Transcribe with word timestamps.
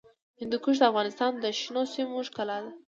هندوکش 0.41 0.75
د 0.79 0.83
افغانستان 0.91 1.31
د 1.37 1.45
شنو 1.59 1.83
سیمو 1.93 2.17
ښکلا 2.27 2.57
ده. 2.63 2.71